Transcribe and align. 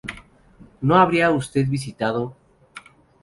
¿No 0.81 0.95
habrá 0.95 1.29
usted 1.29 1.67
visitado 1.69 2.35